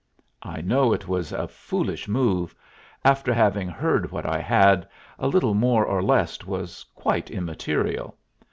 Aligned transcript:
I 0.41 0.61
know 0.61 0.93
it 0.93 1.07
was 1.07 1.31
a 1.31 1.47
foolish 1.47 2.07
move; 2.07 2.55
after 3.05 3.35
having 3.35 3.67
heard 3.67 4.11
what 4.11 4.25
I 4.25 4.39
had, 4.39 4.89
a 5.19 5.27
little 5.27 5.53
more 5.53 5.85
or 5.85 6.01
less 6.01 6.43
was 6.43 6.83
quite 6.95 7.29
immaterial. 7.29 8.17